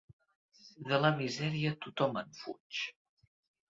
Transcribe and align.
De 0.87 0.99
la 1.05 1.13
misèria 1.21 1.77
tothom 1.87 2.21
en 2.27 2.37
fuig. 2.43 2.85